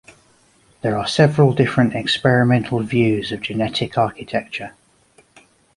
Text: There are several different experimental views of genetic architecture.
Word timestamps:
There 0.81 0.97
are 0.97 1.05
several 1.07 1.53
different 1.53 1.93
experimental 1.93 2.79
views 2.79 3.31
of 3.31 3.41
genetic 3.41 3.99
architecture. 3.99 4.73